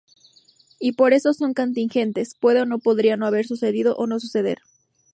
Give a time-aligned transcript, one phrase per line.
[0.79, 4.57] Y por esto son "contingentes": pueden o podrían no haber sucedido o no suceder.